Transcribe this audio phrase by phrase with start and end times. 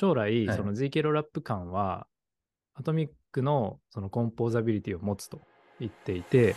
[0.00, 2.06] 将来、はいその ZK ロールアップ感は、
[2.72, 5.42] アトミックのそのコンポーザビリティを持つと
[5.78, 6.56] 言っていて、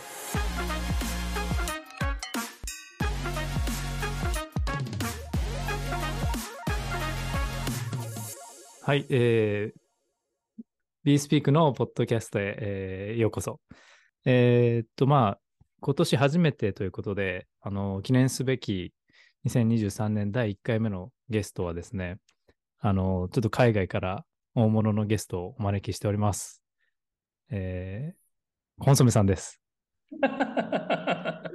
[8.80, 13.60] はい、えー、BeSpeak のポッドキャストへ、えーようこそ。
[14.24, 15.38] えーっと、まあ、
[15.80, 18.94] 今年初めてということで、あの、記念すべき
[19.46, 22.16] 2023年第1回目のゲストはですね、
[22.86, 26.62] あの、ちょっと海外から大物のゲストをお招きしております。
[27.50, 29.58] えー、コンソメさんです。
[30.20, 31.50] は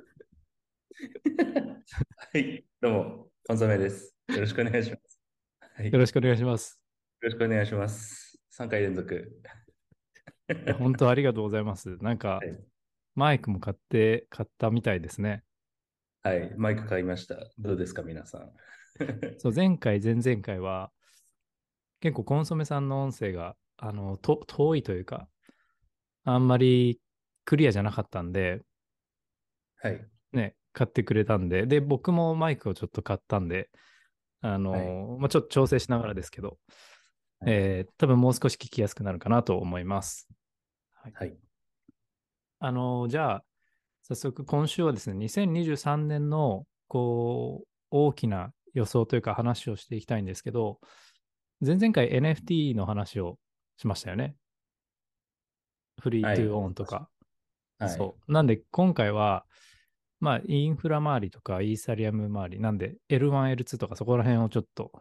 [2.33, 4.15] い、どうも、コンソメです。
[4.29, 5.21] よろしくお願いします。
[5.59, 6.81] はい、よよろしくお願いします。
[7.21, 8.39] ろしくお願いします。
[8.57, 9.31] 3回連続。
[10.79, 11.95] 本当ありがとうございます。
[11.97, 12.59] なんかはい、
[13.13, 15.43] マイクも買って、買ったみたいですね。
[16.23, 17.35] はい、マイク買いました。
[17.59, 18.51] どうですか、皆さん。
[19.37, 20.91] そう、前回、前々回は、
[21.99, 25.27] 結構コンソメさんの音声が、あの、と遠いというか、
[26.23, 26.99] あんまり
[27.45, 28.61] クリアじゃなかったんで、
[29.81, 33.69] はい、ね、買ってくれたんで、で、僕もマイクをちょっと買ったんで、
[34.41, 36.57] あの、まあ、ちょっと調整しながらですけど、
[37.39, 37.53] はい。
[37.53, 40.27] えー多分もう少し聞きやすくなるかなと思います。
[41.01, 41.13] はい、
[42.59, 43.43] あの、じゃあ、
[44.03, 50.79] 早速今週はですね、2023年の、こう、大きな予想というか話をしていきたいんですけど、
[51.61, 53.37] 前々回 NFT の話を
[53.77, 54.35] しましたよね。
[56.01, 57.09] フリートゥーオンとか。
[57.79, 58.31] はい、そう。
[58.31, 59.45] なんで、今回は、
[60.21, 64.91] まあ、インフラ周りとか、イーサリアム周り、なんで、L1、L2 とか、そこら辺をちょっと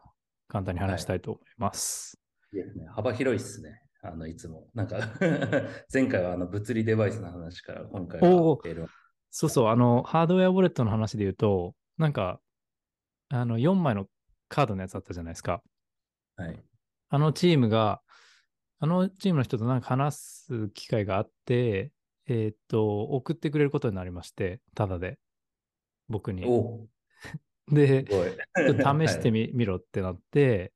[0.49, 2.21] 簡単に話したいと思います。
[2.53, 2.87] いいですね。
[2.95, 3.81] 幅広いですね。
[4.03, 4.69] あの、いつも。
[4.75, 4.99] なんか、
[5.93, 8.87] 前回はあの物理デバイスの話から、今回はお L1
[9.31, 12.41] そうそう、あの、ハードウェアウォレットの話で言うと、なんか、
[13.29, 14.07] あの、4枚の
[14.49, 15.63] カードのやつあったじゃないですか。
[16.39, 16.59] はい、
[17.11, 18.01] あのチームが、
[18.79, 21.91] あのチームの人となんか話す機会があって、
[22.27, 25.19] えーっと、送ってくれることになりまして、ただで、
[26.09, 26.45] 僕に。
[26.47, 26.87] お。
[27.69, 30.73] で、試してみ,、みろってなって、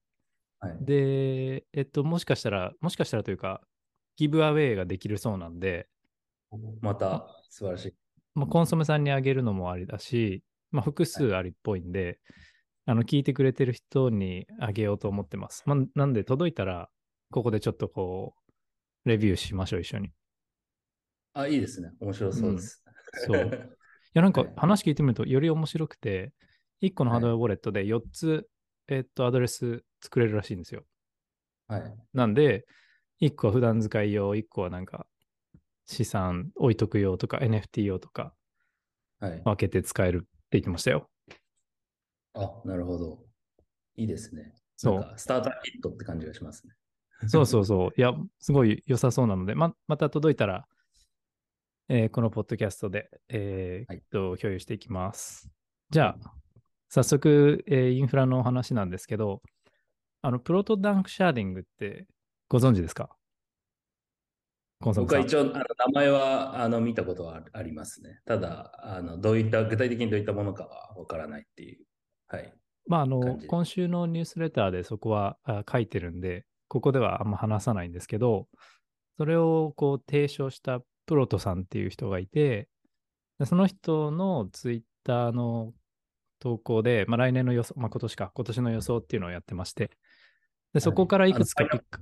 [0.58, 3.62] はい、はいで、えっと、もしかしたら、もしかしたらというか、
[4.16, 5.88] ギブアウェイができるそうなんで、
[6.80, 7.94] また素晴らしい。
[8.34, 12.18] まあ、コンソメさんにあげるのもありだし、まあ、複数ありっぽいんで、
[12.86, 15.62] あの、聞いてくれてる人にあげようと思ってます。
[15.66, 16.88] まあ、なんで、届いたら、
[17.30, 18.34] ここでちょっとこ
[19.04, 20.08] う、レビューしましょう、一緒に。
[20.08, 20.10] い
[21.34, 21.92] あ、いいですね。
[22.00, 22.82] 面白そうです。
[23.26, 23.72] そう
[24.14, 26.32] や、なんかはい 話聞いてみると、より面白くて、
[26.80, 28.48] 1個のハードウェアウォレットで4つ、
[28.88, 30.84] えっと、アドレス作れるらしいんですよ。
[31.68, 31.96] はい。
[32.12, 32.66] なんで、
[33.20, 35.06] 1個は普段使い用、1個はなんか、
[35.86, 38.34] 資産置いとく用とか、NFT 用とか、
[39.20, 39.42] はい。
[39.44, 41.08] 分けて使えるって言ってましたよ。
[42.34, 43.24] あ、なるほど。
[43.96, 44.54] いいですね。
[44.76, 46.74] そうスターターキットって感じがしますね。
[47.28, 47.90] そうそうそう。
[47.96, 50.66] いや、すごい良さそうなので、ままた届いたら、
[51.88, 55.50] えーこのポッドキャストで、えーはいえっと共有していきます。
[55.90, 56.34] じゃあ、
[56.88, 59.42] 早速、えーインフラのお話なんですけど、
[60.22, 62.06] あの、 Proto-Danksharding って
[62.48, 63.16] ご存知ですか？
[64.80, 68.20] 僕は一応、あの名前はあの見たことはあありますね。
[68.24, 71.86] ただあの、どういった、具体的にどういったものかはわからないっていう。
[72.32, 72.52] はい。
[72.86, 78.48] まあ、あの今週のニュースレターでそこはあ書いてるんで、ここではあんま話さないんですけど、
[79.18, 82.68] それをこう提唱したプロトさんっていう人がいて、
[83.38, 85.72] でその人のツイッターの
[86.40, 89.90] 投稿で、まあ、来年の予想、まあ、今年か、今年の予想っていうのをやってまして、
[90.72, 92.00] でそこからいくつかピック、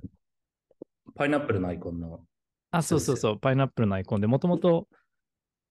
[1.13, 2.21] パイナップルのアイコンの。
[2.71, 4.87] あ、そうそうそう、パイナップルのアイコンで、もともと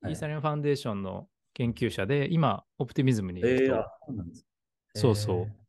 [0.02, 0.12] はい。
[0.12, 3.86] イーサリアムファンデーションの研究者で、今、オプティミズムにいる人、えー、あ
[4.94, 5.60] そうそう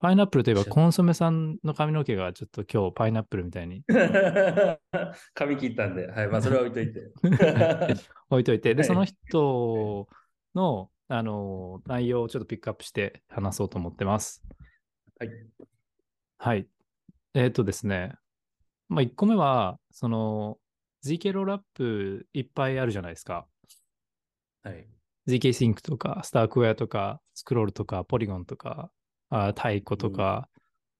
[0.00, 4.78] パイナップルといえば、コンソメさんの髪の毛がちょっと今日パイナップルみたいにー
[5.34, 6.28] 髪切ったんで、はい。
[6.28, 7.10] まあ、 それは置いといて。
[8.30, 10.08] 置いといて、で、はいその人
[10.54, 14.44] の、あの、内容をちょっとピックアップして話そうと思ってます。
[15.18, 15.30] はい。
[16.38, 16.68] はい。
[17.34, 18.14] えっ、とですね、
[18.88, 20.58] まあ、1個目は、その、
[21.04, 23.48] ZK ロールアップいっぱいあるじゃないですか。
[24.62, 24.86] はい。
[25.26, 28.90] ZK シンクとか、スタークウェアとか、スクロールとか、ポリゴンとか、
[29.30, 30.48] あ太鼓とか、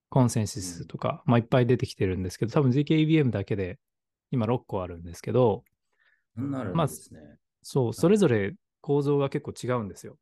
[0.09, 3.81] コンセンシスとか、まあいっぱい出てきてるんですけど、多分 ZKEVM だけで
[4.31, 5.65] 今6個あるんですけど、
[6.37, 7.21] なあるんまあですね。
[7.63, 10.17] そう、それぞれ構造が結構違うんですよ。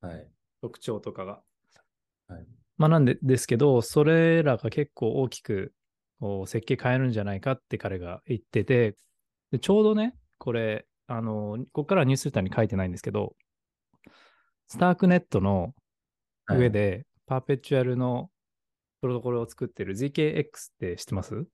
[0.00, 0.26] はい。
[0.62, 1.42] 特徴とかが。
[2.28, 2.46] はい。
[2.78, 5.74] まあなんでですけど、それらが結構大きく
[6.18, 8.96] こう設計変えるんじゃないかって彼が言ってて、
[9.50, 13.36] でちょうどね、これ、あの、ここからはニュースレターに書いてないんですけど、
[14.68, 15.74] スタークネットの
[16.48, 18.30] 上で、パーペチュアルの
[19.00, 20.44] プロトコルを作ってる ZKX っ
[20.80, 21.44] て知ってます？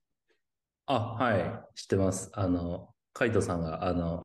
[0.87, 1.65] あ、はい。
[1.75, 2.31] 知ってます。
[2.35, 4.25] あの、カイトさんが、あの、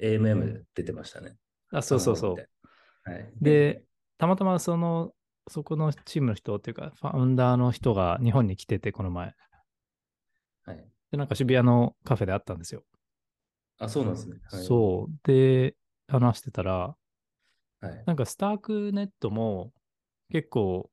[0.00, 1.36] AMM で出てましたね。
[1.72, 3.10] あ、そうそうそう。
[3.10, 3.32] はい。
[3.40, 3.82] で、
[4.18, 5.12] たまたまその、
[5.48, 9.32] そこのチームの人っていうか、ファウンダーの人が日本に来てて、この前。
[10.64, 10.88] はい。
[11.12, 12.82] で、なんか渋谷のカフェで会ったんですよ。
[13.78, 14.38] あ、そうなんですね。
[14.50, 15.14] はい、そう。
[15.22, 15.76] で、
[16.08, 16.96] 話してたら、
[17.80, 18.02] はい。
[18.06, 19.72] なんか Starknet も
[20.30, 20.90] 結構、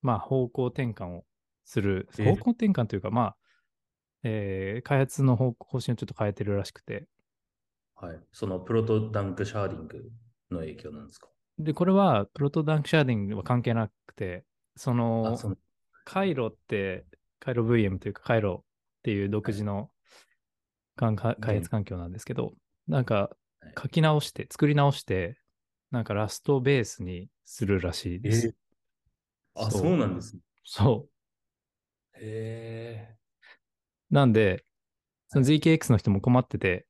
[0.00, 1.24] まあ方向転換を
[1.64, 3.36] する、え方向転換というか、まあ、
[4.24, 7.06] えー開発の方方針をちょっと変えてるらしくて。
[7.94, 8.20] はい。
[8.32, 10.10] その Proto-Danksharding
[10.50, 11.28] の影響なんですか？
[11.58, 14.44] で、これは Proto-Danksharding は関係なくて、
[14.76, 15.56] そのあ、、その、
[16.04, 17.04] カイロって、
[17.38, 19.90] カイロ VM というか、カイロっていう独自の
[20.96, 22.52] かんか開発環境なんですけど、
[22.88, 23.14] なんか
[23.60, 25.38] はい書き直して、作り直して、
[25.92, 28.46] なんかラストベースにするらしいです。
[28.48, 28.54] え
[29.54, 30.40] あ、そうそうなんですね。
[30.64, 31.06] そ
[32.14, 33.16] へえ。
[34.10, 34.14] う。
[34.14, 34.64] なんで、
[35.28, 36.86] そのはい ZKX の人も困ってて、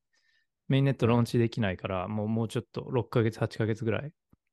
[0.69, 4.13] メインネットはいローンチできないから、もうもうちょっと6ヶ月、8ヶ月ぐらい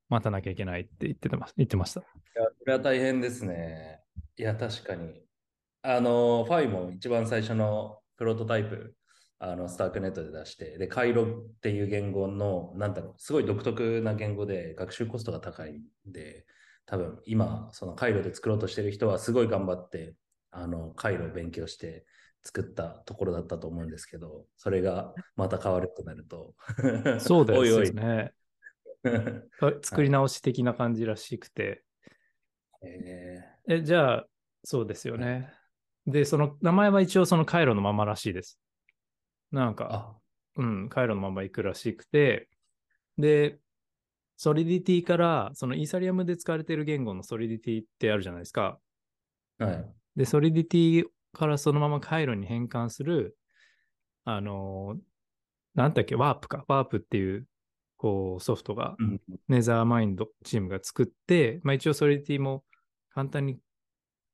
[0.09, 2.01] 待たなきゃいけないって言ってます言ってました。
[2.01, 2.03] い
[2.33, 4.01] や、これは大変ですね。
[4.35, 5.21] いや、確かに。
[5.83, 8.95] あの、ファイも一番最初のプロトタイプ、
[9.39, 16.45] あの、スタークネットで出して、で、カイロっていう言語の、なんだろう、すごい独特な言語で学習コストが高いんで、
[16.85, 20.15] 多分今、そのカイロで作ろうとしてる人はすごい頑張って、
[20.51, 22.05] あの、カイロを勉強して
[22.43, 26.55] 作ったところだったと思うんですけど、それがまた変わるとなると、
[27.19, 27.93] そうですおいお い。
[29.81, 31.83] 作り直し的な感じらしくて。
[32.83, 34.27] ええ、じゃあ、
[34.63, 35.53] そうですよね。
[36.05, 38.59] で、その名前は一応そのカイロのままらしいです。
[39.51, 40.17] なんー、か、
[40.55, 42.49] あ、うん、カイロのまま行くらしくて、
[43.17, 43.59] で、
[44.37, 48.79] ソリディティから、そのイーサリアムで使われている言語のソリディティってあるじゃないですか。
[49.57, 49.93] はい。
[50.15, 53.37] で、ソリディティからそのままカイロに変換する、
[54.25, 54.99] あのー
[55.75, 56.65] なんだっけ、ワープか。
[56.67, 57.47] ワープっていう、
[57.95, 62.63] こう、ソフトが、うんネザーマインドチームが作って、まあ一応ソリディティも
[63.09, 63.59] 簡単に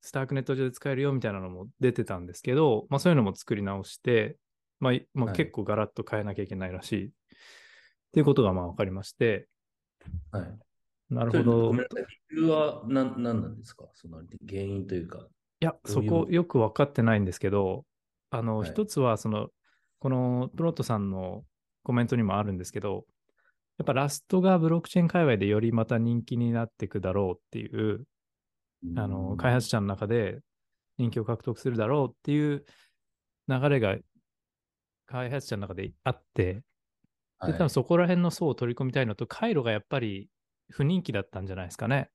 [0.02, 4.38] スタークネット上で使えるよみたいなのも出てたんですけど、まあそういうのも作り直して、
[4.80, 7.06] まあ、いまあ、はい結構ガラッと変えなきゃいけないらしい。
[7.08, 7.12] っ
[8.12, 9.48] ていうことがまあ分かりまして、
[10.32, 10.58] はい。
[11.10, 11.74] なるほど。
[11.74, 12.06] んいなさい。
[12.32, 13.86] 理由は何何なんですか？
[13.94, 15.28] その原因というか。
[15.62, 17.86] いうそうこよく分かってないんですけど、
[18.30, 19.50] あの、はい一つはその、
[20.00, 21.44] このプロットさんの
[21.84, 23.06] コメントにもあるんですけど、
[23.78, 28.06] やっぱラストがブロックチェーン界隈でよりまた人気になっていくだろうっていう、
[28.96, 30.40] あの、開発者の中で
[30.98, 32.66] 人気を獲得するだろうっていう
[33.48, 33.96] 流れが
[35.06, 36.64] 開発者の中であって、
[37.46, 40.30] で、多分そこら辺の層を取り込みたいのと、回路がやっぱり
[40.70, 42.10] 不人気だったんじゃないですかね。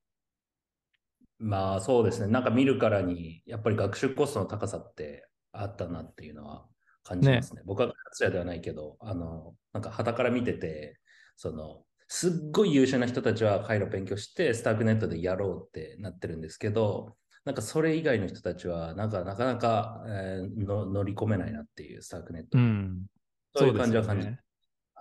[1.38, 2.26] まあそうですね。
[2.30, 6.66] なんか見るからに、やっぱり学習コストの高さってあったなっていうのは
[7.02, 7.62] 感じますね。
[7.64, 10.98] 僕は開発者ではないけど、あの、なんか旗から見てて、
[11.36, 22.64] その、すっごい優秀な人たちは回路勉強して、スタークネットでやろうってなってるんですけど、なんかそれ以外の人たちは、なんかなかなか、えーの乗り込めないなっていう、スタークネットに。
[22.64, 23.06] うん。
[23.54, 24.40] そういう感じは感じね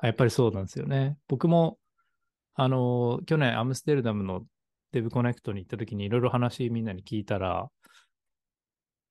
[0.01, 1.17] やっぱりそうなんですよね。
[1.27, 1.77] 僕も、
[2.55, 4.45] あの、去年アムステルダムの
[4.91, 7.69] デブコネクトに行った時にいろいろ話みんなに聞いたら、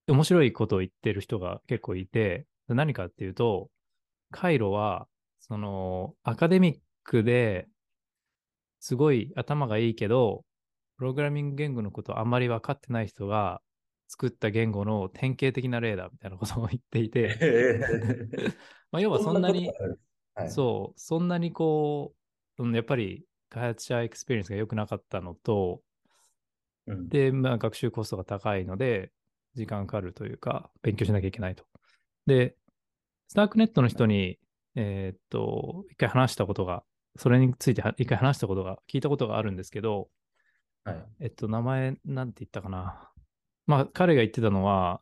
[0.07, 3.69] 面白いことを言ってる人が結構いて、何かっていうと、
[4.31, 5.07] カイロは、
[5.41, 7.69] その、アカデミックで
[8.81, 10.45] すごい頭がいいけど、
[10.99, 13.63] プログラミング言語のことあんまり分かってない人が
[14.09, 17.39] 作った言語の典型的な例だみたいなことを言っていて、
[18.91, 19.71] まあ要はそんなに、
[20.35, 22.15] はい、そう、そんなにこ
[22.59, 25.83] う、うんやっぱり開発者エクスペリエンスが良くなかったのと、
[26.87, 27.09] うん。
[27.09, 29.13] で、まあ、学習コストが高いので、
[29.55, 31.65] 時間かかるというか、勉強しなきゃいけないと。
[32.27, 32.57] で、
[33.29, 34.39] Starknet の人に、
[34.75, 36.85] えーっと、一回話したことが、
[37.17, 40.09] それについては一回話したことが、聞いたことがあるんですけど、
[40.89, 41.07] はい。
[41.21, 43.11] えっと、名前、なんて言ったかな。
[43.67, 45.01] まあ、彼が言ってたのは、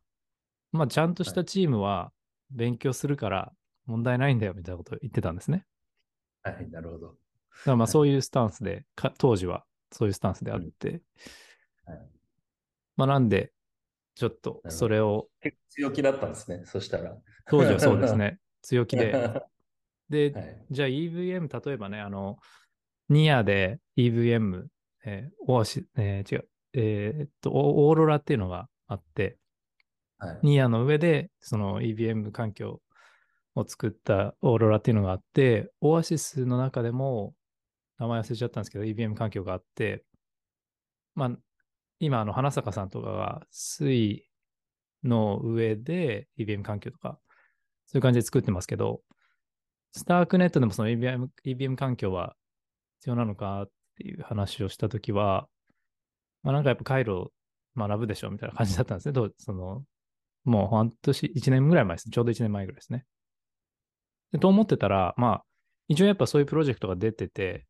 [0.72, 2.12] まあ、ちゃんとしたチームは
[2.50, 3.52] 勉強するから
[3.86, 5.64] 問題ないんだよ、みたいなことを言ってたんですね。
[6.42, 7.06] はい、なるほど。
[7.08, 11.02] だからまあはいそういうスタンスで、か当時はそういうスタンスであって、
[11.86, 11.98] はい
[12.96, 13.52] まあなんで、
[14.14, 17.16] ちょっとそれを、結構強気だったんですね、そしたら。
[17.46, 19.12] 当時はそうですね、強気で。
[19.12, 19.46] は
[20.08, 20.32] で、い。
[20.74, 22.38] じゃあ EVM、例えばね、あの、
[23.08, 24.66] ニアで EVM、
[25.06, 29.38] えーオアシ、えー違う、えーっと、オオーロラっていうのがあって、
[30.18, 30.38] はい。
[30.42, 32.80] ニアの上でその EVM 環境
[33.54, 37.34] を作ったオーロラっていうのがあって、オアシスの中でも、
[37.98, 40.04] 名前忘れちゃったんですけど、EVM 環境があって、
[41.14, 41.30] まあ、
[41.98, 44.24] 今、あの、花坂さんとかが水
[45.02, 47.18] の上で EVM 環境とか、
[47.86, 49.00] そういう感じで作ってますけど、
[49.92, 52.36] スタークネットでもその EVM, EVM 環境は
[52.98, 55.48] 必要なのかっていう話をしたときは、
[56.42, 57.32] まあなんかやっぱ回路
[57.76, 59.12] 学ぶでしょみたいな感じだったんですね。
[59.12, 59.84] どうその、
[60.44, 62.12] もう半年、1年ぐらい前ですね。
[62.12, 63.04] ちょうど1年前ぐらいですね。
[64.32, 65.44] でと思ってたら、まあ、
[65.88, 67.66] 一応やっぱそういうプロジェクトが出てて、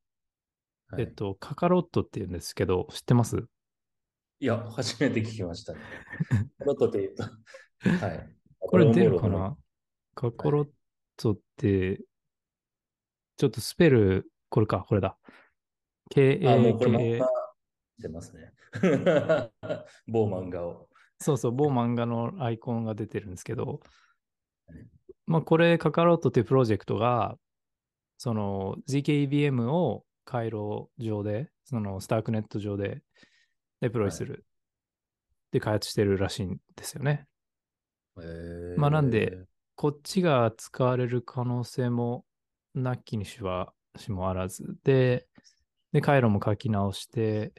[0.88, 3.44] はい、えっと、カカロットっていうんですけど、知ってます？
[4.38, 5.80] いや、初めて聞きましたね。
[6.58, 8.36] カカロットって言うと、はい。
[8.58, 9.56] これ出るかな？
[10.14, 10.68] カカロッ
[11.16, 12.00] トって、
[13.36, 15.18] ちょっとスペル、これか、これだ。
[16.46, 17.26] あ、もうこれ漫画。
[17.98, 18.52] してますね。
[20.06, 20.88] 某漫画を。
[21.18, 23.80] そうそう、某漫画のアイコンが出てるんですけど
[24.66, 24.86] はい、
[25.26, 27.38] まあ、これ、カカロットっていうプロジェクトが、
[28.18, 33.02] その ZKEVM を回路上で、そのスタークネット上で
[33.80, 34.44] デプロイする
[35.52, 37.26] で開発してるらしいんですよね。
[38.18, 39.38] えーまあなんで、
[39.74, 42.24] こっちが使われる可能性も
[42.74, 45.26] なきにしはしもあらずで、
[45.96, 47.52] で、回路も書き直してっ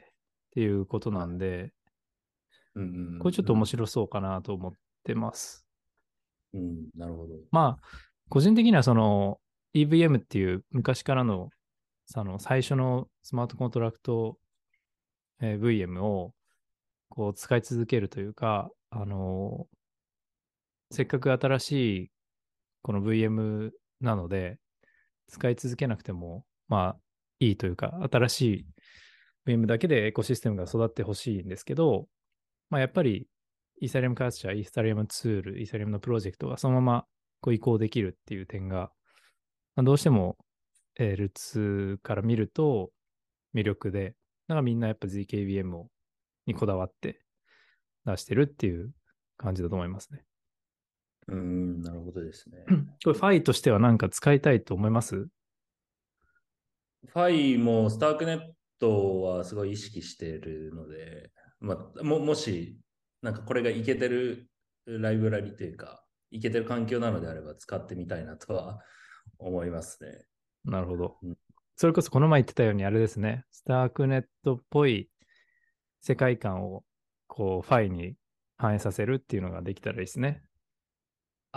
[0.54, 1.72] ていうことなんで、
[2.76, 5.66] うんうんうんこれちょっと面白そうかなと思ってます。
[6.54, 7.34] うん、なるほど。
[7.50, 7.88] まあ、
[8.28, 9.40] 個人的にはその
[9.74, 11.48] EVM っていう昔からの
[12.06, 14.38] その最初のスマートコントラクト、
[15.40, 16.32] えー VM を
[17.08, 19.66] こう使い続けるというか、あの
[20.92, 22.10] せっかく新しい
[22.82, 24.58] この VM なので、
[25.26, 27.07] 使い続けなくても、まあ
[27.40, 28.66] いいというか、新しい
[29.46, 32.08] VM だけでエコシステムが育ってほしいんですけど、
[32.70, 33.26] まあやっぱり
[33.80, 37.04] イーサリアム開発者、イーサリアムツール、イーサリアムのプロジェクトがそのまま
[37.40, 38.90] こう移行できるっていう点が、
[39.76, 40.36] まあ、どうしても、
[40.98, 42.90] えー L2 から見ると
[43.54, 44.14] 魅力で、
[44.48, 45.88] だからみんなやっぱ ZKVM を
[46.46, 47.20] にこだわって
[48.04, 48.90] 出してるっていう
[49.36, 50.24] 感じだと思いますね。
[51.28, 52.64] うん、なるほどですね。
[53.04, 55.28] これファイとしてはなんか使いたいと思います？
[57.06, 58.40] ファイもスタークネッ
[58.78, 62.78] トはすごい意識しているので、まあ、ももし、
[63.22, 64.48] なんかこれがいけてる
[64.86, 68.80] ライブラリというか、いけてる環境なのであれば使ってみたいなとは
[69.38, 70.26] 思いますね。
[70.64, 71.38] なるほどうん。
[71.76, 75.08] それこそこの前言ってたようにあれですね、 Starknet っぽい
[76.00, 76.84] 世界観を
[77.26, 78.16] こうファイに
[78.56, 80.42] 反映させるっていうのができたらいいですね。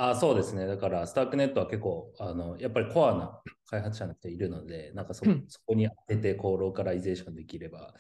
[0.10, 0.66] あそうですね。
[0.66, 3.40] だから、 Starknet は結構、あの、やっぱりコアな
[3.70, 7.94] 開発者の人いるので、なんかそうんそこに当てて、こう、ローカライゼーションできれば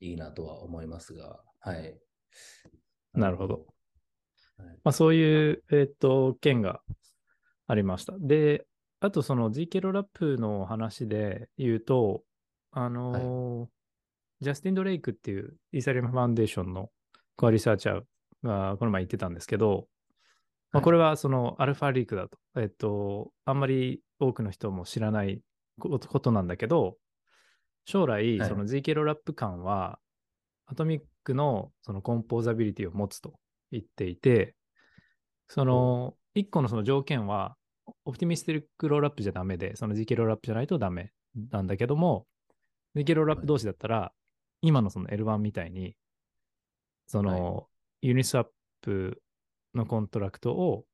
[0.00, 1.96] いいなとは思いますが、はい。
[3.12, 3.66] なるほど。
[4.56, 6.80] はいまあ、そういう、えっと、件が
[7.66, 8.14] ありました。
[8.18, 8.66] で、
[9.00, 12.24] あとその GK ローラップの話で言うと、
[12.72, 13.74] あのー
[14.40, 16.90] ジャスティン・ドレイクっていうイーサリアム・ファンデーションの
[17.36, 18.02] コアリサーチャー
[18.46, 19.86] がこの前言ってたんですけど、
[20.74, 20.84] まあ、はい。
[20.84, 25.40] これはそのアルファリークだと、えっと、あんまり多くの人も知らない
[25.78, 26.96] ことなんだけど、
[27.86, 28.48] 将来、はい。
[28.48, 29.98] その GK ローラップ間は、
[30.66, 33.34] アトミックのその composability を持つと
[33.70, 34.56] 言っていて、
[35.48, 37.56] その、一個のその条件は、
[38.04, 41.12] optimistic rollup じゃダメで、その GK ローラップじゃないとダメ
[41.50, 42.26] なんだけども、
[42.96, 44.12] GK ローラップ同士だったら、
[44.62, 45.94] 今のその L1 みたいに、
[47.06, 47.68] その、
[48.00, 49.22] Uniswap
[49.76, 50.84] のコントラクトを、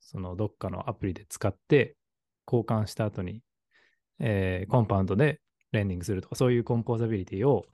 [0.00, 1.96] そのどっかのアプリで使って、
[2.46, 3.42] 交換した後に、
[4.20, 5.40] えー Compound で
[5.72, 7.66] レンディングするとか、そういうコンポーザビリティを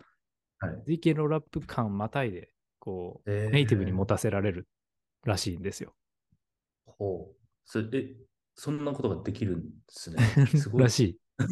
[0.61, 1.15] はい。
[1.15, 4.69] ローラップ間またいで、こう、えーネイティブに持たせられる
[5.25, 5.95] らしいんですよ。
[6.87, 7.37] ほう。
[7.65, 8.17] それえ、
[8.55, 10.19] そんなことができるんですね。
[10.57, 10.83] すごい。
[10.83, 11.21] らしい。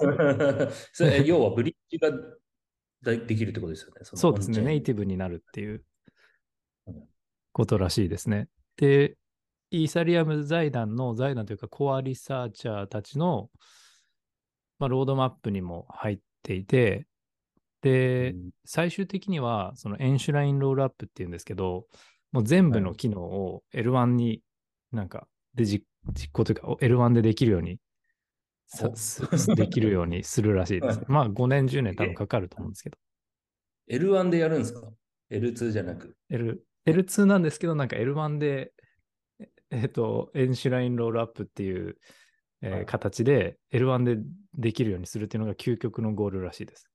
[0.93, 2.11] それえ要はブリッジが
[3.03, 4.01] だできるってことですよね。
[4.01, 4.61] のそうですね。
[4.61, 5.85] ネイティィブになるっていう
[6.87, 7.09] うん
[7.53, 8.49] ことらしいですね。
[8.79, 9.17] で、
[9.71, 13.51] イーサリアム財団の財団というかコアリサーチャーたちの、
[14.79, 17.07] まあ、ロードマップにも入っていて、
[17.83, 21.87] で、最終的にはその enshrined rollup っていうんですけど、
[22.33, 24.43] もう全部の機能を L1 に
[24.93, 27.79] なんかで実実行というか L1 でできるように
[29.57, 31.01] できるようにするらしいです。
[31.09, 32.99] まあ5年10年多分かかると思うんですけど。
[33.91, 34.83] L1 でやるんですか
[35.31, 36.17] ?L2 じゃなく。
[36.31, 38.73] L、L2 なんですけど、なんか L1 で、
[39.41, 41.97] ええっと、 enshrined rollup っていう、
[42.63, 44.17] えーはい形で L1 で
[44.55, 46.91] できるようにするっていうのが究極のゴールらしいです。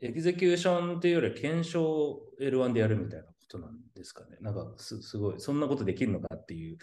[0.00, 4.36] execution っていうよりは検証を L1 でやるみたいなことなんですかね。
[4.40, 6.78] なんかすすごい、そんなことできるのかっていう。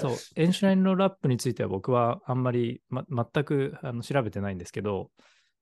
[0.00, 5.10] そう、 enshrined rollup については僕はあんまり、ま、全くあの調べてないんですけど、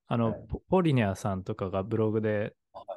[0.07, 2.55] あの、はい Polynya さんとかがブログで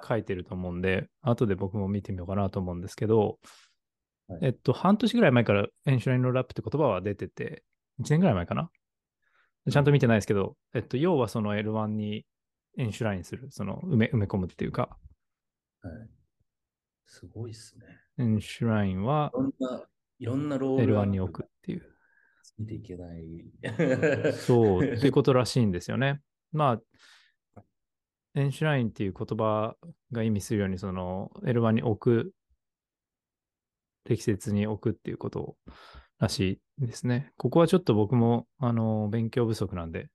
[0.08, 3.40] 書いてると思うんで、後で僕も見てみようかなと思うんですけど、
[4.28, 7.64] はいえっと、半年ぐらい前から enshrined rollup って言葉は出てて、
[8.00, 8.70] 1年ぐらい前かな？
[9.70, 12.26] ちゃんと見てないですけど、えっと、要はその L1 に
[12.78, 14.98] enshrine する、その埋め埋め込むっていうか、
[15.82, 16.10] はい。
[17.06, 17.86] すごいっすね。
[18.18, 19.84] enshrine はいろんな、
[20.20, 21.84] いろんなロール L1 に置くっていう。
[22.44, 24.34] ついていけない。
[24.34, 26.22] そう、っていうことらしいんですよね。
[26.52, 26.82] まあ、
[28.36, 29.76] enshrine っていう言葉
[30.12, 32.34] が意味するように、その L1 に置く、
[34.06, 35.56] 適切に置くっていうこと
[36.20, 37.32] らしいですね。
[37.38, 40.10] ここはちょっと僕も、あの、勉強不足なんで、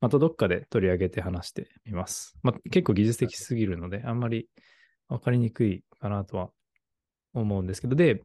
[0.00, 2.36] またどっかで取り上げて話してみます。
[2.42, 4.48] まあ、結構技術的すぎるので、あんまり
[5.08, 6.50] わかりにくいかなとは
[7.34, 8.22] 思うんですけど、で、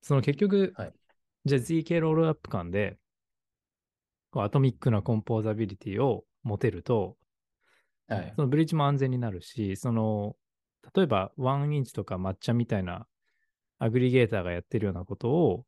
[0.00, 0.92] その結局、はい
[1.44, 2.98] じゃあ ZK ロールアップ間で、
[4.32, 7.16] アトミックなコンポーザビリティを持てると、
[8.14, 8.32] はい。
[8.36, 10.36] そのブリッジも安全になるし、その、
[10.94, 13.06] 例えば1inch とか Matcha みたいな
[13.78, 15.64] aggregator がやってるようなことを、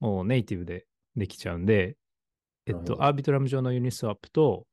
[0.00, 0.86] もうネイティブで
[1.16, 1.96] できちゃうんで、
[2.66, 4.66] えっと、 Arbitrum 上の Uniswap と、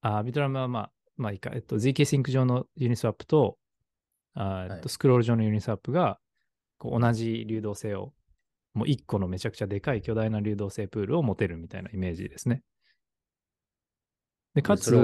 [0.00, 3.58] あ Arbitrum はまあ、まあいいか、えっと、ZK シンク上の Uniswap と、
[4.34, 6.18] あえっと、はい Scroll 上の Uniswap が、
[6.78, 8.12] こう同じ流動性を、
[8.74, 12.62] もう一個のめちゃくちゃでかい巨大な流動性プールを持てるみたいなイメージですね。
[14.54, 14.94] で、かつ、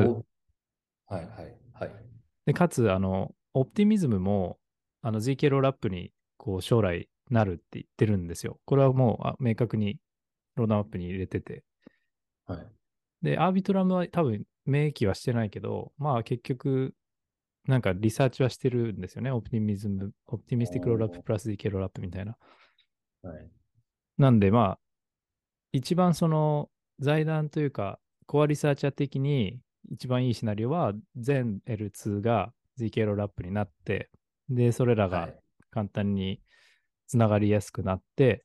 [1.06, 1.90] はいはいはい。
[2.46, 4.58] で、かつ、あの、オプティミズムも、
[5.02, 8.60] あの、ZK ロールアップに、こう、将来なるって言ってるんですよ。
[8.64, 9.98] これはもう、あ明確に
[10.56, 11.64] ロードマップに入れてて。
[12.46, 12.66] はい。
[13.22, 16.94] で、アービトラムは多分、明記はしてないけど、まあ、結局、
[17.66, 19.30] なんかリサーチはしてるんですよね。
[19.30, 22.36] オプティミズム、オプティミスティックロールアッププラス ZK ロールアップみたいな。
[23.22, 23.50] はい。
[24.18, 24.78] なんで、まあ、
[25.72, 26.68] 一番その
[26.98, 34.10] 財団というか、コアリサーチャー的に一番いいシナリオは、全 L2 が ZK ロールアップになって、
[34.48, 35.40] で、それらがはい。
[35.70, 36.40] 簡単に
[37.08, 38.44] つながりやすくなって、で、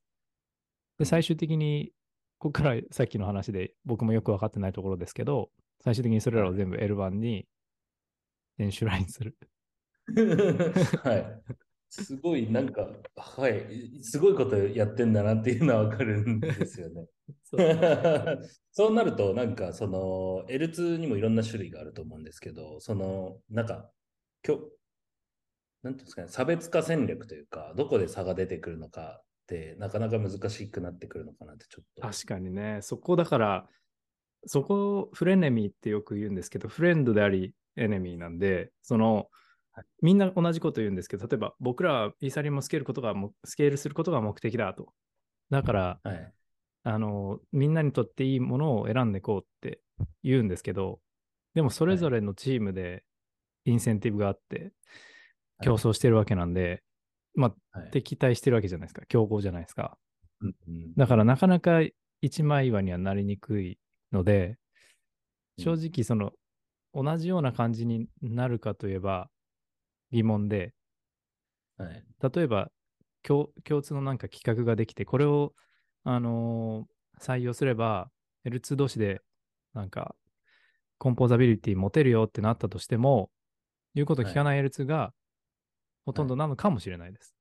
[1.00, 1.94] うん最終的に、
[2.40, 5.52] ここからさっきの話で僕もよく分かってないところですけど、
[5.84, 7.48] 最終的にそれらを全部 L1 に
[8.58, 9.38] エンシュラインする。
[11.04, 11.42] はい。
[11.90, 14.04] すごい、なんか、はい。
[14.04, 17.08] すごいことやってんだなっていうのはわかるんですよね。
[18.72, 23.90] そうなると、なんか、その、L2 にもいろんな種類があると思うんですけど、その、なんか、
[24.42, 24.72] きょ
[25.84, 32.02] なんていうんですかね、差別化戦略というか、どこで差が出てくるのかって、なかなか難しくなってくるのかなって、ちょっと。
[32.02, 33.70] 確かにね、そこだから、
[34.46, 39.30] そこフレネミーってよく言うんですけど、フレンドでありエネミーなんで、その
[39.72, 44.94] はい、みんな同じこと言うんですけど、例えば僕らはイーサリアムをスケールことがも、スケールすることが目的だと。
[45.50, 46.34] だから、はい。
[46.90, 49.80] あの、みんなにとっていいものを選んでいこうって
[50.24, 51.00] 言うんですけど、
[51.54, 53.04] でもそれぞれのチームで
[53.66, 54.72] インセンティブがあって、
[55.62, 56.84] 競争してるわけなんで、
[57.36, 57.92] まあ、はい。
[57.92, 59.06] 敵対してるわけじゃないですか。
[59.08, 59.98] 競合じゃないですか。
[60.42, 61.82] うんうんだからなかなか
[62.22, 63.78] 一枚岩にはなりにくい
[64.12, 64.58] ので、うん
[65.62, 66.32] 正直その
[66.94, 69.30] 同じような感じになるかといえば
[70.12, 70.74] 疑問で、
[71.78, 72.04] はい。
[72.34, 72.72] 例えば
[73.24, 75.54] 共共通のなんか企画ができて、これを、
[76.04, 78.10] あのー採用すれば
[78.46, 79.22] L2 同士で
[79.74, 80.16] なんか
[80.98, 83.30] コンポーザビリティ持てるよってなったとしても、
[83.96, 85.14] 言うこと聞かない L2 が
[86.06, 87.34] ほとんどなのかもしれないです。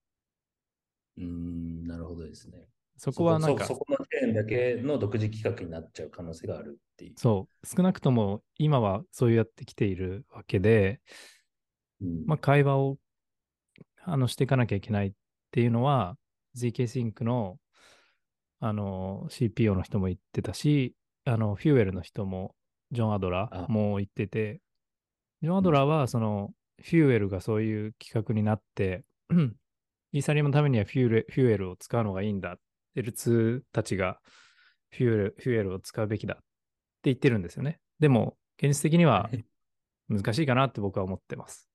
[1.16, 2.66] うーん、なるほどですね。
[2.97, 7.14] そこはなんかそこのチェーンだけの独自企画になっちゃう可能性があるっていう。
[7.16, 11.01] そう、少なくとも今はそうやってきているわけで、
[12.01, 12.99] うんまあ、会話を
[14.05, 15.12] あのしていかなきゃいけないっ
[15.51, 16.16] ていうのは、
[16.57, 17.59] ZK Sync の
[18.61, 20.94] あの CPO の人も言ってたし、
[21.25, 22.55] あのフューエルの人も、
[22.90, 24.61] ジョン・アドラあーも言ってて、
[25.42, 26.51] ジョン・アドラーはその
[26.83, 29.05] フューエルがそういう企画になって、
[30.12, 32.57] イーサリアムのためにはフューレフューエルを使うのがいいんだ。
[32.97, 34.18] L2 たちが
[34.90, 36.44] フューエルフューエルを使うべきだって
[37.05, 37.79] 言ってるんですよね。
[38.01, 39.31] でも、現実的には
[40.09, 41.68] 難しいかなって僕は思ってます。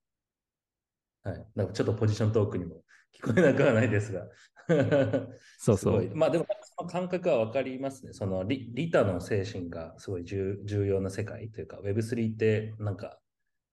[1.24, 1.46] はい。
[1.56, 2.82] なんかちょっとポジショントークにも
[3.16, 4.26] 聞こえなくはないですが。
[5.58, 6.16] そうそう。
[6.16, 6.46] まあでも、
[6.78, 8.14] その感覚は分かりますね。
[8.14, 13.20] そのリリタの精神がすごい重重要な世界というか、Web3 ってなんか、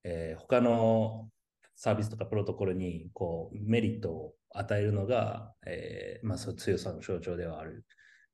[0.03, 1.29] えー他の
[1.75, 7.85] サービスとかプロトコルにこうメリットを与えるのが、えーまあ、そう強さの象徴ではある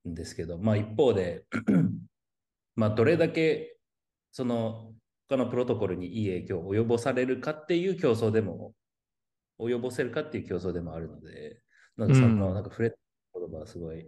[0.06, 1.46] んですけど、まあ、一方で、
[2.76, 3.78] まあ、どれだけ
[4.34, 4.94] その
[5.30, 8.74] 他のプロトコルにいい影響を及ぼされるかっていう競争でも
[9.60, 11.62] 及ぼせるかっていう競争でもあるので、
[11.98, 12.98] なんかその、うんなんか触れた
[13.34, 14.06] 言葉はすごい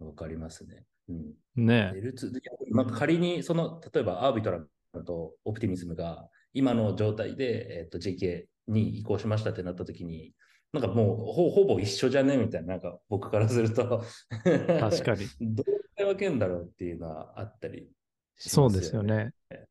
[0.00, 0.84] わかりますね。
[1.08, 1.66] うん。
[1.66, 2.40] ね L2 で
[2.70, 10.34] なんか仮にその、例えばアービトラムとオプティミズムが今の状態で、えっと GK に移行しましたってなった時に、
[10.72, 15.26] なんかもうほほぼ一緒じゃねみたいな、なんか僕からすると確かに。
[15.54, 17.90] どうやって分けるんだろうっていうのはあったり
[18.36, 19.14] しそうますよね。
[19.14, 19.66] ですよね。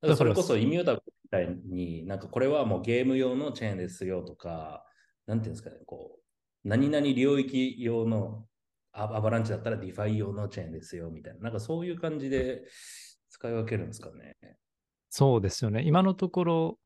[0.00, 4.84] だからそれこそイミュータブルみたいに、なんかこれはもうゲーム用のチェーンですよとか、
[5.26, 6.25] なんていうんですかね、こう、
[6.66, 8.46] 何々領域用の
[8.92, 12.64] アアバランチだったら DeFi 用のチェーンですよみたいな、なんかそういう感じで
[13.30, 14.36] 使い分けるんですかね。
[15.10, 15.82] そうですよね。
[15.84, 16.78] 今のところ、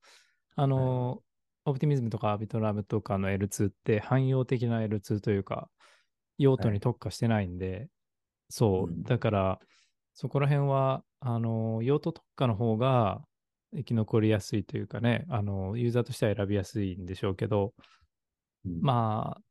[0.56, 1.22] あの、
[1.64, 5.70] オプティミズムとかアビトラムとかの L2 って汎用的な L2 というか、
[6.38, 7.88] 用途に特化してないんで、
[8.48, 9.02] そう、うん。
[9.02, 9.58] だから、
[10.14, 13.22] そこら辺は、あの、用途特化の方が
[13.74, 17.74] 生き残りやすいというかね、あの、ユーザーとしては選びやすいんでしょうけど、
[18.64, 18.80] うん。
[18.80, 19.42] まあ、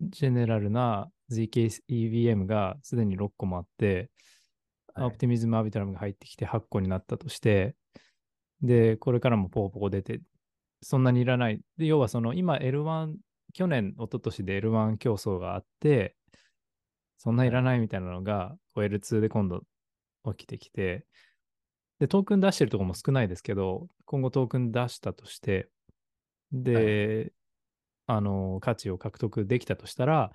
[0.00, 4.08] ジェネラルな ZK-EVM がすでに6個もあって、はい
[5.00, 7.76] オプティミズムアビトラムが入ってきて8個になったとして、
[8.62, 10.20] で、これからもポコポコ出て、
[10.82, 11.60] そんなにいらない。
[11.76, 13.14] で、要はその今 L1、
[13.52, 16.16] 去年、一昨年で L1 競争があって、
[17.16, 19.62] そんないらないみたいなのが、こう L2 で今度
[20.36, 21.04] 起きてきて、
[21.98, 25.68] で、トークン出してるところも少ないですけど、今後トークン出したとして、
[26.52, 27.32] で、
[28.08, 30.32] あの、価値を獲得できたとしたら、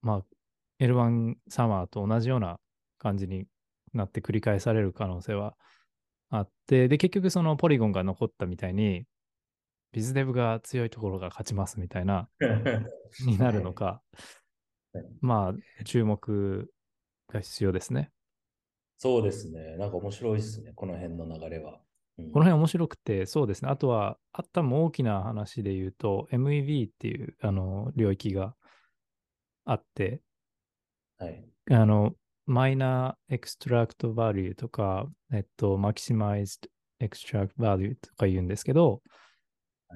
[0.00, 0.24] まあ、
[0.78, 2.58] L1 サマーと同じような
[2.98, 3.46] 感じに
[3.92, 5.56] なって繰り返される可能性は
[6.30, 9.06] あって、で、結局そのポリゴンが残ったみたいに、
[9.92, 12.28] ビズデブが強いところが勝ちますみたいな、
[13.26, 14.02] になるのか、
[14.92, 16.70] はいまあ、注目
[17.28, 18.12] が必要ですね。
[18.98, 19.76] そうですね。
[19.78, 21.80] なんか面白いですね、この辺の流れは。
[22.24, 23.70] うんこの辺面白くて、そうですね。
[23.70, 28.54] あとは、あったも大きな話で言うと、MEV っていうあの領域が
[29.64, 30.22] あって、
[31.18, 31.44] はい。
[31.70, 32.14] あの、
[32.46, 36.58] miner extract value とか、えっと、 maximize
[36.98, 39.02] extract value とか言うんですけど、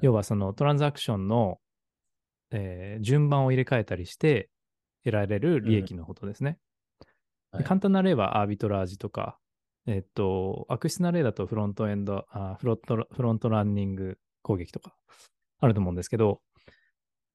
[0.03, 1.59] 要はそのトランザクションの、
[2.51, 4.49] えー順番を入れ替えたりして
[5.05, 6.59] 得られる利益のことですね。
[7.53, 9.39] ではい簡単な例はアービトラージとか、
[9.87, 14.95] えっと、悪質な例だとフロントエンド、あフロント front running 攻撃とか
[15.61, 16.41] あると思うんですけど、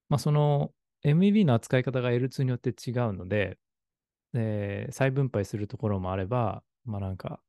[0.08, 0.72] まあ、その
[1.04, 3.58] MEB の扱い方が L2 によって違うので、
[4.34, 7.40] えー再分配するところもあれば、まあなんか、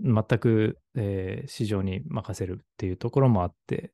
[0.00, 3.92] 全く、えー市場に任せるっていうところもあって、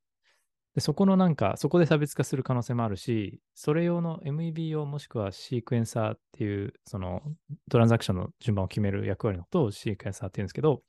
[0.74, 7.22] でそこのなんか、そこで差別化する可能性もあるし、それ用の MEB 用もしくはシークエンサーっていう、その
[7.70, 10.82] トランザクションの順番を決める役割のことをシークエンサーっていうんですけど、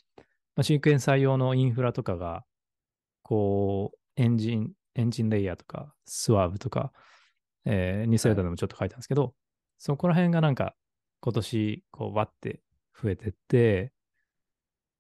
[0.56, 2.44] まあ、シークエンサー用のインフラとかが、
[3.22, 6.92] こう、エンジン、エンジンレイヤーとか、スワーブとか、
[7.66, 9.36] えー、ニュースレターでもちょっと書いたんですけど、
[9.78, 10.76] そこら辺がなんか、
[11.20, 12.62] 今年、こう、わって
[13.00, 13.92] 増えてって、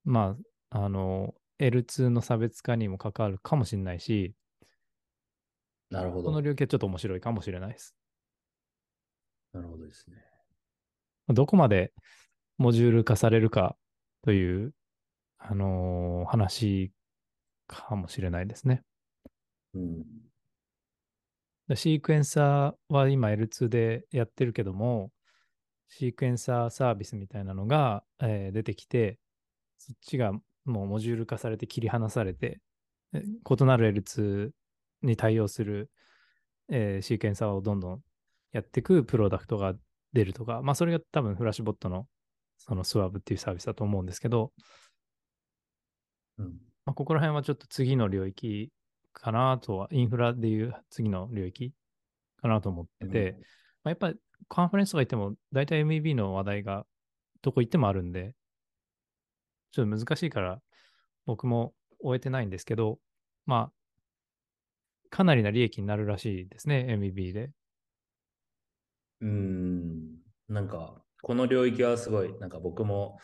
[0.03, 0.35] ま
[0.69, 4.35] あ、あの、L2 の差別化にも関わるかもしれないし、
[5.95, 6.25] なるほど。
[6.25, 7.95] この領域はちょっと面白いかもしれないです。
[9.53, 10.17] なるほどですね。
[11.29, 11.93] どこまで
[12.57, 13.75] モジュール化されるか
[14.23, 14.73] という、
[15.37, 16.91] あのー話
[17.67, 18.83] かもしれないですね。
[19.73, 20.03] うん。
[21.67, 25.11] でシークエンサーは今 L2 でやってるけども、
[25.87, 29.17] シークエンサーサービスみたいなのが、えー出てきて、
[29.77, 30.33] そっちが
[30.65, 32.59] もうモジュール化されて切り離されて、
[33.13, 34.51] え異なる L2
[35.01, 35.89] に対応する、
[36.69, 38.01] えーシークエンサーをどんどん
[38.51, 39.73] やっていくプロダクトが
[40.13, 42.07] 出るとか、まあそれが多分フラッシュボットの
[42.57, 44.51] そのスワブっていうサービスだと思うんですけど、
[46.37, 46.45] うん。
[46.85, 48.71] まあ、ここら辺はちょっと次の領域
[49.13, 51.73] かなとは、インフラでいう次の領域
[52.41, 53.41] かなと思ってて、うんま
[53.85, 54.15] あ、やっぱり
[54.49, 56.85] カンファレンスとか行っても、大体 MEB の話題が
[57.41, 58.33] どこ行ってもあるんで、
[59.71, 60.59] ちょっと難しいから
[61.25, 62.99] 僕も終えてないんですけど、
[63.45, 63.71] まあ、
[65.15, 67.51] かなりな利益になるらしいですね、MEB で。
[69.21, 70.17] うん。
[70.49, 73.17] なんか、この領域はすごい、なんか僕も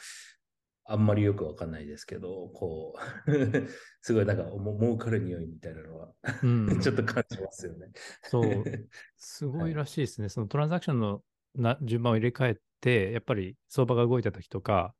[0.85, 2.95] あんまりよくわかんないですけど、こ
[3.27, 3.31] う、
[4.01, 7.91] すごいなんかも儲かる匂いみたいなのは、うん ちょっと感じますよね。
[8.23, 8.63] そう、
[9.17, 10.29] すごいらしいですね。
[10.29, 11.23] そのトランザクションの
[11.55, 14.95] な順番を入れ替えて、やっぱり相場が動いたときとか、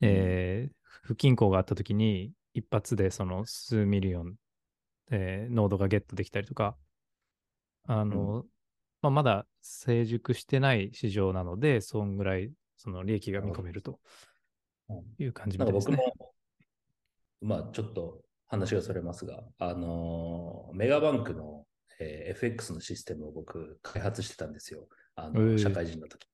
[0.00, 4.36] うんえー不均衡があったときに、一発でその数ミリオン、
[5.10, 6.76] えーノードがゲットできたりとか、
[7.86, 8.44] あの、
[9.02, 14.00] まあ、まだ成熟してない市場なので、そんぐらいその利益が見込めると
[15.18, 15.96] いう感じみたいですね。
[15.96, 16.34] も、
[17.40, 21.64] まあちょっと話がそれますが、あのーメガバンクの、
[22.00, 24.88] えー FX のシステムを僕開発してたんですよ。
[25.14, 26.26] あの、社会人の時。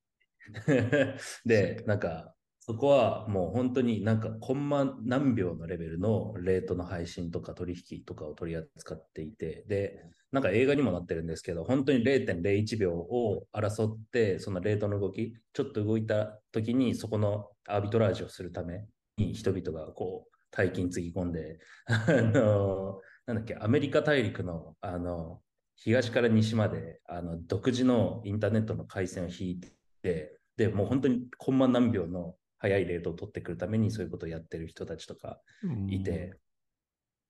[1.44, 2.34] で、なんか、
[2.68, 18.84] そこはもう本当になんかコンマ何秒のレベルのレートの配信とか取引とかを取り扱っていて、で、なんか映画にもなってるんですけど、本当に0.01秒を争って、そのレートの動き、ちょっと動いた時にそこのアービトラージをするため
[19.16, 25.40] に人々がこう大金つぎ込んで、 あの、なんだっけ、アメリカ大陸のあの
[25.74, 29.60] 東から西まであの独自のインターネットの回線を引い
[30.02, 35.40] て、で、もう本当にコンマ何秒の早いレートを取ってくるためにそういうことをやってる人たちとか
[35.88, 36.34] いて、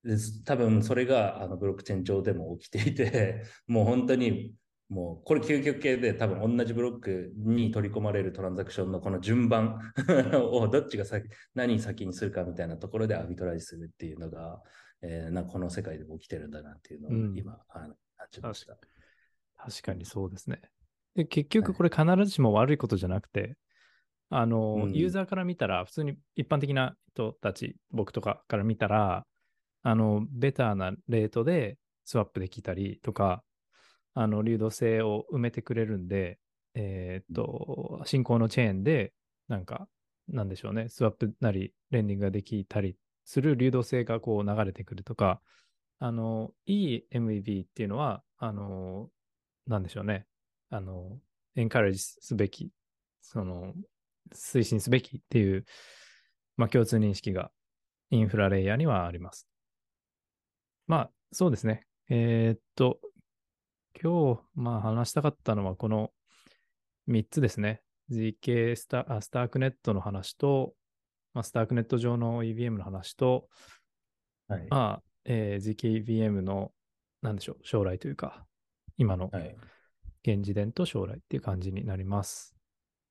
[0.05, 4.55] で多分それがあのブロックチェーン上でも起きていて、 もう本当に
[4.89, 9.79] もうこれ究極系で多分同じブロックに取り込まれるトランザクションのこの順番
[10.51, 14.63] をどっちが先何先にするかみたいなところでアビトライズするっていうのが、
[15.03, 17.97] えー、なこの世界でも起きてるんだなっていうのを今、うん、感
[18.31, 18.79] じました。
[19.57, 20.63] 確かにそうですね。
[21.15, 23.57] で結局これ必ずしも悪いことじゃなくて、
[24.31, 29.27] あの、うん、ユーザーから見たら、普通に一般的な人たち、僕とかから見たら、
[29.83, 33.43] あの、ベターなレートでスワップできたりとか、
[34.15, 36.39] あの、流動性を埋めてくれるんで、
[36.75, 39.13] えー、っと、進行のチェーンで、
[39.49, 39.89] なんか、
[40.29, 45.41] なんでしょうね、スワップなり、レンディングができたりする流動性がこう流れてくるとか、
[45.99, 49.09] あの、いい MEV っていうのは、あの、
[49.67, 50.27] なんでしょうね、
[50.71, 51.19] あの、
[51.57, 52.71] エンカレージすべき、
[53.21, 53.75] その、
[54.35, 55.65] 推進すべきっていう、
[56.57, 57.51] まあ、共通認識が
[58.11, 59.47] インフラレイヤーにはあります。
[60.87, 61.87] まあ、そうですね。
[62.09, 62.99] えー、っと、
[64.01, 66.11] 今日、まあ、話したかったのはこの
[67.09, 67.83] 3つですね。
[68.11, 70.73] ZK スタあスタークネットの話と、
[71.35, 73.49] まあ、スタークネット上の EVM の話と、
[74.49, 76.73] はい、まあ、えー、ZKVM の、
[77.21, 78.47] なんでしょう、将来というか、
[78.97, 79.31] 今の
[80.23, 82.55] 現時点と将来っていう感じになります。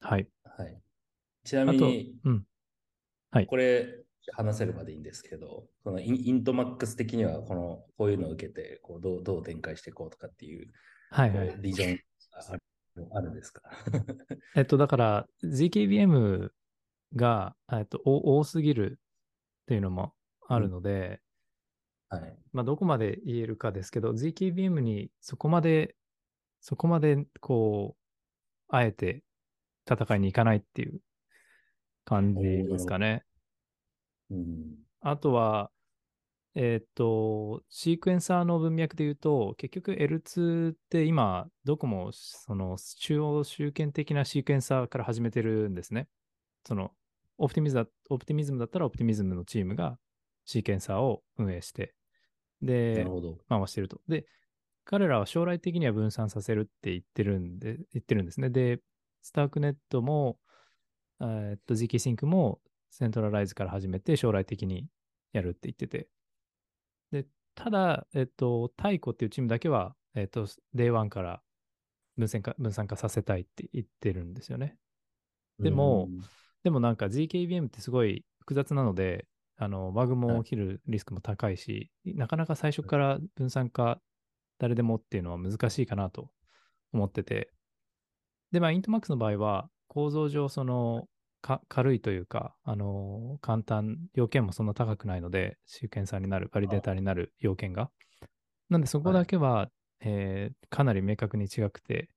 [0.02, 0.28] はい。
[0.44, 0.87] はい
[1.48, 2.44] ちなみに、うん、
[3.32, 3.88] はい、これ
[4.34, 10.68] 話せるまでいいんですけど、このイントマックス的にはこのこういうのを受けてこうどうどう展開していこうとかっていう、
[11.10, 12.00] はいはい、ビジョン
[12.34, 12.62] ある
[13.14, 13.62] あるんですか？
[14.58, 16.50] えっと、だから ZKVM
[17.16, 20.14] が、えっと、多すぎるっていうのも
[20.50, 21.22] あるので、
[22.12, 22.38] うん、はい。
[22.52, 25.96] まあ、どこまで言えるかですけど、ZKVM にそこまで、
[26.60, 28.04] そこまでこう、
[28.68, 29.24] あえて
[29.90, 31.00] 戦いに行かないっていう
[32.08, 33.26] 感じですかね。
[34.32, 35.72] うん、あとは、
[36.56, 46.08] えっ、ー、と、シークエンサーの文脈で言うと、結局 L2 って今、どこもその中央集権的なシークエンサーから始めてるんですね。
[46.65, 46.91] その、
[47.38, 50.00] オプティミズだオプティミズムだったらオプティミズムのチームが
[50.46, 51.93] シーケンサーを運営して、
[52.62, 53.06] で、
[53.50, 54.00] 回してると。
[54.08, 54.26] で、
[54.86, 58.50] 彼らは将来的には分散させるって言ってるんで、言ってるんですね。
[58.50, 58.80] で、
[59.22, 60.39] スタークネットも、
[61.22, 64.88] えっと、ZK シンクもセントラライズから始めて将来的に
[65.34, 66.08] やるって言ってて。
[67.12, 67.26] で、
[67.56, 71.42] ただ、えっと、太鼓っていうチームだけは、えっと、Day1 から
[72.18, 74.78] 分散化分散化させたいって言ってるんですよね。
[75.60, 76.10] でも、
[76.64, 79.28] でもなんか ZKVM ってすごい複雑なので、
[79.58, 84.00] あの、バグも起きるリスクも高いし、はい、なかなか最初から分散化
[84.60, 86.30] 誰でもっていうのは難しいかなと
[86.94, 87.52] 思ってて。
[88.52, 91.08] で、まあ、イントマックスの場合は、構造上、その、
[91.42, 97.90] 軽いというか、あのー、簡単、要件もそんな高くないので、シーケンサーになる、バリデーターになる要件が。
[98.70, 99.70] なんで、そこだけは、はい、
[100.02, 102.10] えー、かなり明確に違くて、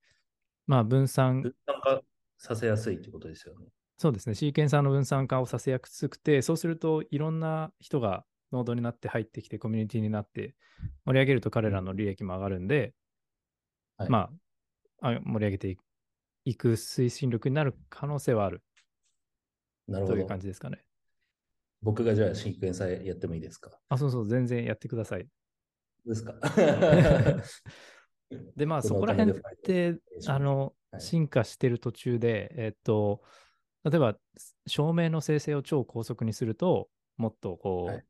[0.67, 1.41] まあ、分散。
[1.41, 2.03] 分散化
[2.37, 3.69] させやすいってことですよね。
[3.97, 4.35] そうですね。
[4.35, 10.55] シーケンサーの分散化をさせやすくて、そうすると、いろんな人がノードになって入ってきて、コミュニティになって
[11.07, 12.93] 盛り上げると彼らの利益も上がるんで、
[13.97, 14.29] はい、ま
[15.01, 15.90] あ、盛り上げていく
[16.45, 18.63] 行く推進力になる可能性はある。
[19.89, 20.17] なるほど。
[20.17, 20.85] という感じですかね。
[21.83, 23.71] 僕がじゃあ、シークエンサーやってもいいですか？
[23.89, 25.27] あ、そうそう、全然やってください。
[26.07, 26.35] ですか？
[28.57, 33.23] で、まあ、そこら辺って、あの、進化してる途中で、えっと、
[33.85, 34.17] 例えば、
[34.67, 38.05] 照明の生成を超高速にすると、もっとこう、はい、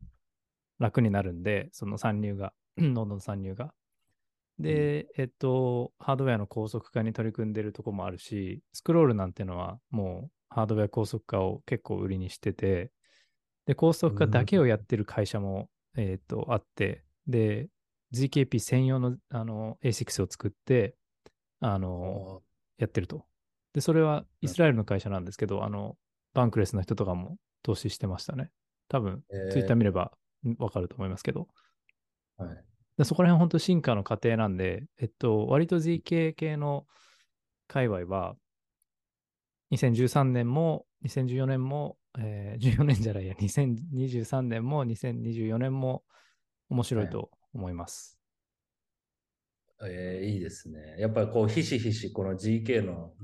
[0.78, 3.72] 楽になるんで、その参入が、ノードの参入が。
[4.60, 12.92] で、えっと、ハードウェアの高速化に取り組んでるとこもあるし、スクロールなんてのはもうハードウェア高速化を結構売りにしてて、
[13.66, 17.68] で、高速化だけをやってる会社も、うん、えっと、あって、で、
[18.12, 20.96] GKP 専用のあの A6 を作って、
[21.60, 22.42] あの、
[22.78, 23.26] やってると。
[23.72, 25.96] で、それはイスラエルの会社なんですけど、あの、
[26.34, 28.50] バンクレスの人とかも投資してましたね。
[28.88, 30.12] 多分、ツイッター見れば
[30.58, 31.48] わかると思いますけど。
[32.36, 32.69] はい。
[33.00, 36.84] でそこら辺本当進化の過程なんで、えっと、割と ZK 系の
[37.66, 38.34] 界隈は、
[39.72, 46.02] 2013年も、2014年も、えー、14年じゃないや、2023年も、2024年も
[46.68, 48.18] 面白いと思います。
[49.82, 50.96] えーいいですね。
[50.98, 53.14] やっぱりこう、ひしひしこの GK の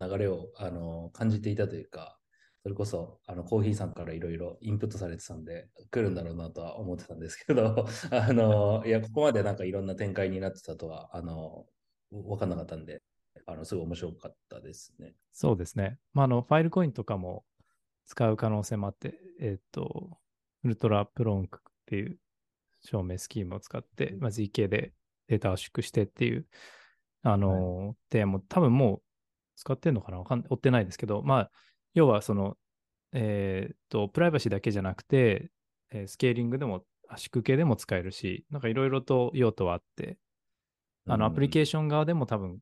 [0.00, 2.18] 流れをあの感じていたというか、
[2.66, 11.68] それこそあのコーヒーさんからいろいろインプットされてたんで、来るんだろうなとは思ってたんですけど、 あの、いや、ここまでなんかいろんな展開になってたとは、あの、
[12.10, 13.04] わかんなかったんで、
[13.46, 15.14] あの、すごい面白かったですね。
[15.30, 16.00] そうですね。
[16.12, 17.44] まあ、あの、ファイルコインとかも
[18.04, 20.18] 使う可能性もあって、えっ、と、
[20.64, 22.18] ウルトラプロンクっていう
[22.80, 24.92] 証明スキームを使って、まあ、ZK で
[25.28, 26.48] データを圧縮してっていう、
[27.22, 29.02] あの、提案も多分もう
[29.54, 30.18] 使ってんのかな？
[30.18, 31.50] わかん追ってないですけど、まあ、
[31.96, 32.56] 要はその、
[33.12, 35.50] えっ、と、プライバシーだけじゃなくて、
[35.90, 40.18] えースケーリングでも圧縮系でも使えるし、なんかいろいろと用途はあって、
[41.08, 42.58] あの、アプリケーシション側でも多分、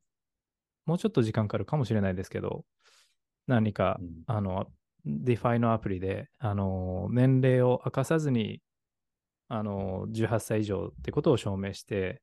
[0.85, 2.63] もうちょっと時間かかるかもしれないですけど、
[3.47, 4.67] 何か、うんあの、
[5.05, 8.61] DeFi のアプリで、あの、年齢を明かさずに、
[9.49, 12.21] あの、18歳以上ってことを証明して、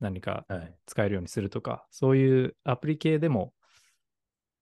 [0.00, 0.74] 何かはい。
[0.86, 3.52] 使えるようにするとか、そういうアプリ系でも、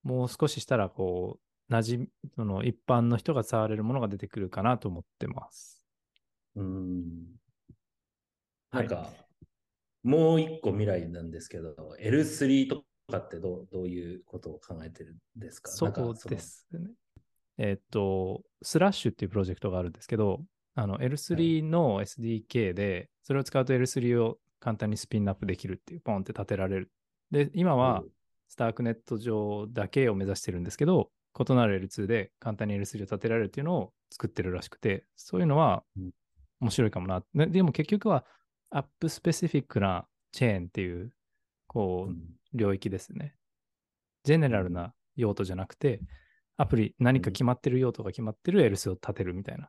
[0.02, 5.84] もう少ししたら、こう、馴染み、その一般の人が触れるものが出てくるかなと思ってます。
[6.56, 7.36] うん。
[8.70, 9.10] はないんか、
[10.02, 15.70] もう一個未来なんですけど、L3 とかってどうどういうことを考えてるんですか？
[15.70, 16.90] そうですね。
[17.56, 26.90] えーっと、スラッシュっていうプロジェクトがあるんですけど、あの L3 の SDK で、それを使うと L3 を簡単にスピンアップできるっていう、ポンって立てられる。
[27.30, 28.08] で、今はうん
[28.46, 36.10] スタークネット上だけを目指してるんですけど、異なる L2 で簡単に L3 を立てられるっていうのを作ってるらしくて、そういうのはうん
[36.60, 37.22] 面白いかもな。
[37.34, 38.24] ねでも結局は
[38.70, 41.12] アップスペシフィックなチェーンっていう、
[41.66, 42.18] こう、うん
[42.56, 43.34] 領域ですね。
[44.22, 46.00] ジェネラルな用途じゃなくて、
[46.56, 49.68] アプリ何か決まってる用途が決まってる Else を立てるみたいな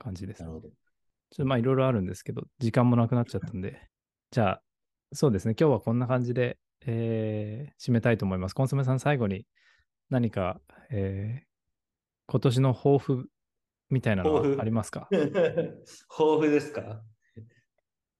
[0.00, 0.42] 感じです。
[0.42, 0.68] なるほど。
[0.68, 3.88] ちょっとまあいろいろあるんですけど、時間もなくなっちゃったんで、
[4.32, 4.62] じゃあ、
[5.12, 8.54] そうですね、今日はこんな感じで、えー締めたいと思います。
[8.54, 9.46] コンソメさん、最後に
[10.14, 11.44] 何か、えー
[12.26, 13.28] 今年の抱負
[13.90, 14.56] みたいなの抱負？
[14.56, 15.08] はありますか？
[15.12, 15.76] 豊
[16.16, 17.02] 富ですか？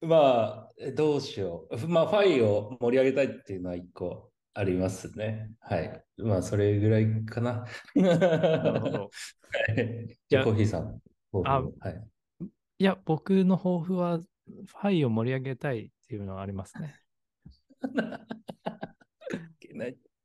[0.03, 1.89] まあ、えどうしよう。
[1.89, 5.53] まあ、ファイを盛り上げたいっていうのは一個ありますね。
[5.61, 6.05] はい。
[6.19, 7.65] まあ、それぐらいかな。
[7.95, 8.99] ななるほど。。
[9.03, 9.09] は
[9.81, 10.19] い。
[10.29, 11.01] じゃあコーヒーさん。
[11.33, 12.05] 抱負あはい。
[12.79, 17.01] いや、僕の抱負は、ファイを盛り上げたいっていうのはありますね。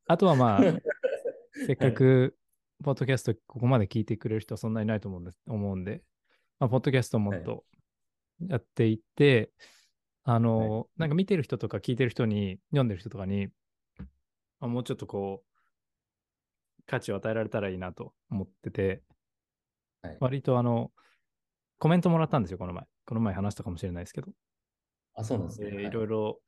[0.07, 0.61] あとはまあ、
[1.65, 2.35] せっかく、
[2.83, 6.01] ポッドキャストここまで聞いてくれる人はそんなにいないと思うんです思うんで、
[6.59, 7.65] まあ、ポッドキャストもっと
[8.47, 9.51] やっていって、
[10.23, 13.49] あの、なんか見てる人とか聞いてる人に、読んでる人とかに、
[14.59, 19.03] あもうちょっとこう、価値を与えられたらいいなと思ってて、
[20.01, 20.91] はい割とあの、
[21.77, 22.85] コメントもらったんですよ、この前。
[23.05, 24.27] この前話したかもしれないですけど。
[25.15, 25.67] あ、そうなんですね。
[25.83, 26.39] いろいろ、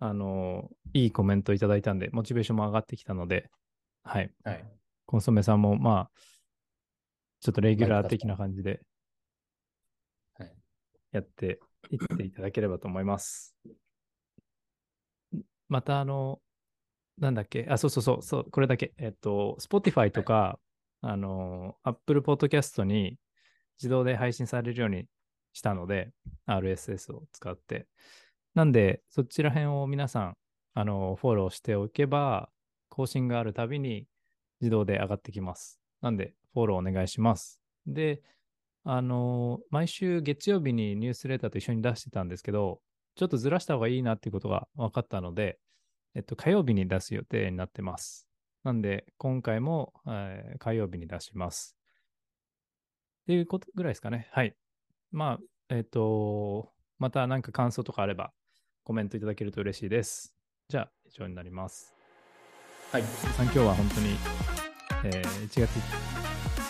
[0.00, 3.50] あの、いいコメントいただいたんで、モチベーションも上がってきたので、
[4.04, 4.30] はい。
[4.44, 4.64] はい。
[5.06, 6.10] コンソメさんも、まあ、
[7.40, 8.80] ちょっとレギュラー的な感じで
[10.38, 10.52] はい。
[11.12, 11.58] やって
[11.90, 13.54] いっていただければと思います。
[15.68, 16.40] また、あの、
[17.18, 18.92] なんだっけ、あ、そうそうそう、そうこれだけ。
[18.98, 20.58] えっと、Spotify とか、
[21.00, 23.18] あの、Apple Podcast に
[23.78, 25.06] 自動で配信されるように
[25.52, 26.12] したので、
[26.46, 27.86] RSS を使って。
[28.54, 30.36] なんで、そちら辺を皆さん、
[30.74, 32.50] あの、フォローしておけば、
[32.94, 34.06] 更新があるたびに
[34.60, 35.80] 自動で上がってきます。
[36.00, 37.60] なんで、フォローお願いします。
[37.86, 38.22] で、
[38.84, 42.80] あの、毎週月曜日にニュースレーターと一緒に出してたんですけど、
[43.16, 45.58] ちょっとずらした方がいいなっていうことが分かったので、
[46.14, 48.28] えっと、火曜日に出す予定になってます。
[48.62, 51.76] なんで、今回も、えー火曜日に出します。
[53.22, 54.28] っていうことぐらいですかね。
[54.30, 54.54] はい。
[55.10, 58.32] まあ、えっと、また何か感想とかあれば
[58.84, 60.34] コメントいただけると嬉しいです。
[60.68, 61.93] じゃあ、以上になります。
[62.94, 63.02] はい。
[63.36, 64.16] さん今日は本当に、
[65.02, 65.68] えー1月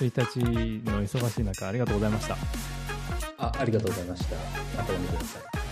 [0.02, 2.38] 1日の忙しい中、ありがとうございました。
[3.36, 4.36] あありがとうございました。
[4.74, 5.63] またお見てください。